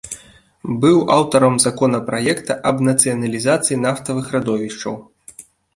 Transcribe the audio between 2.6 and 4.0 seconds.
аб нацыяналізацыі